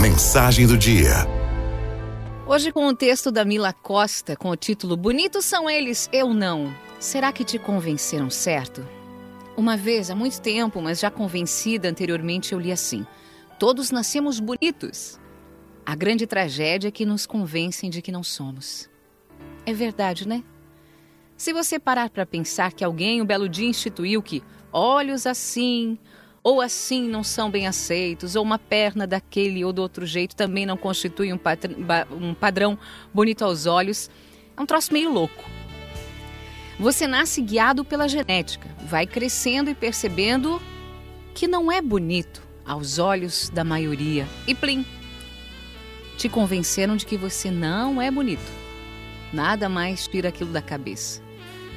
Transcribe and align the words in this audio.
Mensagem 0.00 0.66
do 0.66 0.76
dia. 0.76 1.26
Hoje 2.46 2.72
com 2.72 2.86
o 2.86 2.94
texto 2.94 3.30
da 3.30 3.44
Mila 3.44 3.72
Costa 3.72 4.34
com 4.34 4.48
o 4.48 4.56
título 4.56 4.96
Bonitos 4.96 5.44
são 5.44 5.68
eles, 5.68 6.08
eu 6.12 6.34
não. 6.34 6.74
Será 6.98 7.32
que 7.32 7.44
te 7.44 7.58
convenceram 7.58 8.30
certo? 8.30 8.86
Uma 9.56 9.76
vez, 9.76 10.10
há 10.10 10.14
muito 10.14 10.40
tempo, 10.40 10.80
mas 10.80 10.98
já 10.98 11.10
convencida 11.10 11.88
anteriormente, 11.88 12.52
eu 12.52 12.58
li 12.58 12.72
assim: 12.72 13.06
Todos 13.58 13.90
nascemos 13.90 14.40
bonitos. 14.40 15.20
A 15.84 15.94
grande 15.94 16.26
tragédia 16.26 16.88
é 16.88 16.92
que 16.92 17.04
nos 17.04 17.26
convencem 17.26 17.90
de 17.90 18.00
que 18.02 18.10
não 18.10 18.22
somos. 18.22 18.88
É 19.64 19.72
verdade, 19.72 20.26
né? 20.26 20.42
Se 21.36 21.52
você 21.52 21.78
parar 21.78 22.08
para 22.10 22.26
pensar 22.26 22.72
que 22.72 22.84
alguém 22.84 23.20
um 23.20 23.26
belo 23.26 23.48
dia 23.48 23.68
instituiu 23.68 24.22
que 24.22 24.42
olhos 24.72 25.26
assim, 25.26 25.98
ou 26.42 26.60
assim 26.60 27.08
não 27.08 27.22
são 27.22 27.50
bem 27.50 27.66
aceitos, 27.66 28.34
ou 28.34 28.42
uma 28.42 28.58
perna 28.58 29.06
daquele 29.06 29.64
ou 29.64 29.72
do 29.72 29.80
outro 29.80 30.04
jeito 30.04 30.34
também 30.34 30.66
não 30.66 30.76
constitui 30.76 31.32
um, 31.32 31.38
um 32.20 32.34
padrão 32.34 32.78
bonito 33.14 33.44
aos 33.44 33.66
olhos. 33.66 34.10
É 34.56 34.60
um 34.60 34.66
troço 34.66 34.92
meio 34.92 35.12
louco. 35.12 35.44
Você 36.80 37.06
nasce 37.06 37.40
guiado 37.40 37.84
pela 37.84 38.08
genética, 38.08 38.68
vai 38.86 39.06
crescendo 39.06 39.70
e 39.70 39.74
percebendo 39.74 40.60
que 41.34 41.46
não 41.46 41.70
é 41.70 41.80
bonito 41.80 42.42
aos 42.64 42.98
olhos 42.98 43.48
da 43.50 43.62
maioria. 43.62 44.26
E 44.46 44.54
plim! 44.54 44.84
Te 46.16 46.28
convenceram 46.28 46.96
de 46.96 47.06
que 47.06 47.16
você 47.16 47.50
não 47.50 48.02
é 48.02 48.10
bonito. 48.10 48.62
Nada 49.32 49.68
mais 49.68 50.06
tira 50.08 50.28
aquilo 50.28 50.50
da 50.50 50.60
cabeça. 50.60 51.22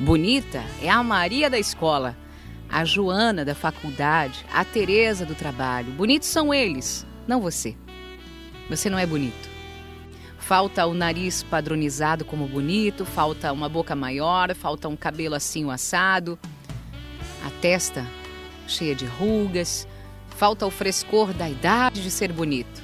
Bonita 0.00 0.64
é 0.82 0.88
a 0.88 1.02
Maria 1.02 1.48
da 1.48 1.58
escola 1.58 2.16
a 2.68 2.84
Joana 2.84 3.44
da 3.44 3.54
faculdade, 3.54 4.44
a 4.52 4.64
Teresa 4.64 5.24
do 5.24 5.34
trabalho. 5.34 5.92
Bonitos 5.92 6.28
são 6.28 6.52
eles, 6.52 7.06
não 7.26 7.40
você. 7.40 7.76
Você 8.68 8.90
não 8.90 8.98
é 8.98 9.06
bonito. 9.06 9.48
Falta 10.38 10.86
o 10.86 10.94
nariz 10.94 11.42
padronizado 11.42 12.24
como 12.24 12.46
bonito, 12.46 13.04
falta 13.04 13.52
uma 13.52 13.68
boca 13.68 13.94
maior, 13.94 14.54
falta 14.54 14.88
um 14.88 14.96
cabelo 14.96 15.34
assim 15.34 15.70
assado, 15.70 16.38
a 17.46 17.50
testa 17.60 18.06
cheia 18.66 18.94
de 18.94 19.06
rugas, 19.06 19.86
falta 20.36 20.66
o 20.66 20.70
frescor 20.70 21.32
da 21.32 21.48
idade 21.48 22.02
de 22.02 22.10
ser 22.10 22.32
bonito. 22.32 22.82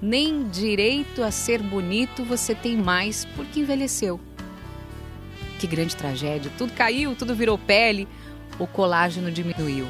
Nem 0.00 0.48
direito 0.48 1.22
a 1.22 1.30
ser 1.30 1.62
bonito 1.62 2.24
você 2.24 2.54
tem 2.54 2.76
mais 2.76 3.24
porque 3.36 3.60
envelheceu. 3.60 4.20
Que 5.58 5.66
grande 5.66 5.96
tragédia! 5.96 6.52
Tudo 6.56 6.72
caiu, 6.72 7.16
tudo 7.16 7.34
virou 7.34 7.58
pele, 7.58 8.06
o 8.58 8.66
colágeno 8.66 9.30
diminuiu. 9.30 9.86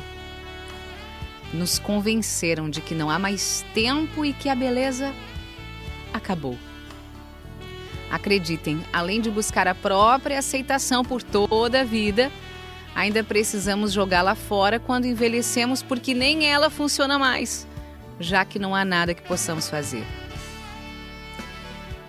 Nos 1.53 1.79
convenceram 1.79 2.69
de 2.69 2.81
que 2.81 2.95
não 2.95 3.09
há 3.11 3.19
mais 3.19 3.65
tempo 3.73 4.25
e 4.25 4.33
que 4.33 4.49
a 4.49 4.55
beleza 4.55 5.15
acabou. 6.13 6.57
Acreditem, 8.11 8.83
além 8.93 9.21
de 9.21 9.31
buscar 9.31 9.69
a 9.69 9.75
própria 9.75 10.39
aceitação 10.39 11.05
por 11.05 11.23
toda 11.23 11.81
a 11.81 11.85
vida, 11.85 12.31
ainda 12.95 13.23
precisamos 13.23 13.93
jogá-la 13.93 14.35
fora 14.35 14.79
quando 14.79 15.07
envelhecemos, 15.07 15.83
porque 15.83 16.15
nem 16.15 16.47
ela 16.47 16.71
funciona 16.71 17.19
mais, 17.19 17.67
já 18.19 18.45
que 18.45 18.59
não 18.59 18.75
há 18.75 18.85
nada 18.85 19.15
que 19.15 19.23
possamos 19.23 19.69
fazer. 19.69 20.05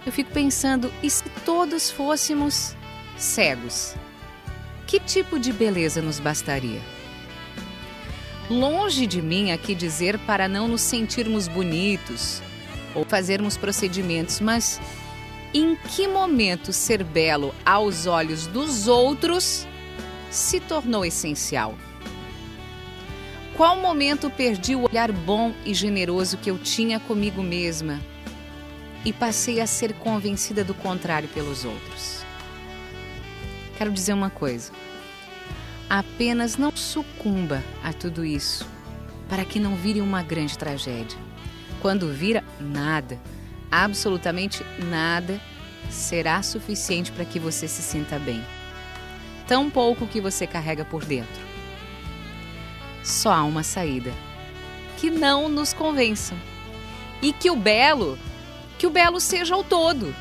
Eu 0.05 0.11
fico 0.11 0.31
pensando, 0.31 0.91
e 1.03 1.09
se 1.09 1.23
todos 1.45 1.91
fôssemos 1.91 2.75
cegos? 3.17 3.95
Que 4.89 4.99
tipo 4.99 5.37
de 5.37 5.53
beleza 5.53 6.01
nos 6.01 6.19
bastaria? 6.19 6.81
Longe 8.49 9.05
de 9.05 9.21
mim 9.21 9.51
aqui 9.51 9.75
dizer 9.75 10.17
para 10.25 10.47
não 10.47 10.67
nos 10.67 10.81
sentirmos 10.81 11.47
bonitos 11.47 12.41
ou 12.95 13.05
fazermos 13.05 13.55
procedimentos, 13.55 14.39
mas 14.39 14.81
em 15.53 15.75
que 15.75 16.07
momento 16.07 16.73
ser 16.73 17.03
belo 17.03 17.53
aos 17.63 18.07
olhos 18.07 18.47
dos 18.47 18.87
outros 18.87 19.67
se 20.31 20.59
tornou 20.59 21.05
essencial? 21.05 21.77
Qual 23.55 23.77
momento 23.77 24.27
perdi 24.27 24.75
o 24.75 24.89
olhar 24.89 25.11
bom 25.11 25.53
e 25.63 25.71
generoso 25.71 26.35
que 26.35 26.49
eu 26.49 26.57
tinha 26.57 26.99
comigo 26.99 27.43
mesma 27.43 27.99
e 29.05 29.13
passei 29.13 29.61
a 29.61 29.67
ser 29.67 29.93
convencida 29.93 30.63
do 30.63 30.73
contrário 30.73 31.29
pelos 31.29 31.63
outros? 31.63 32.27
Quero 33.79 33.93
dizer 33.93 34.11
uma 34.11 34.29
coisa. 34.29 34.73
Apenas 35.89 36.57
não 36.57 36.75
sucumba 36.75 37.63
a 37.81 37.93
tudo 37.93 38.25
isso, 38.25 38.67
para 39.29 39.45
que 39.45 39.57
não 39.57 39.77
vire 39.77 40.01
uma 40.01 40.21
grande 40.21 40.57
tragédia. 40.57 41.17
Quando 41.81 42.11
vira, 42.11 42.43
nada, 42.59 43.17
absolutamente 43.71 44.65
nada, 44.89 45.39
será 45.89 46.43
suficiente 46.43 47.09
para 47.09 47.23
que 47.23 47.39
você 47.39 47.69
se 47.69 47.81
sinta 47.81 48.19
bem. 48.19 48.43
Tão 49.47 49.69
pouco 49.69 50.05
que 50.07 50.19
você 50.19 50.45
carrega 50.45 50.83
por 50.83 51.05
dentro. 51.05 51.41
Só 53.01 53.31
há 53.31 53.45
uma 53.45 53.63
saída: 53.63 54.11
que 54.97 55.09
não 55.09 55.47
nos 55.47 55.71
convençam. 55.71 56.37
E 57.21 57.31
que 57.31 57.49
o 57.49 57.55
belo, 57.55 58.19
que 58.77 58.85
o 58.85 58.89
belo 58.89 59.21
seja 59.21 59.55
o 59.55 59.63
todo, 59.63 60.13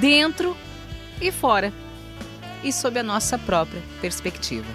dentro 0.00 0.56
e 1.20 1.30
fora 1.30 1.70
e 2.62 2.72
sob 2.72 2.98
a 2.98 3.02
nossa 3.02 3.38
própria 3.38 3.82
perspectiva. 4.00 4.66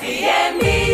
FMI 0.00 0.93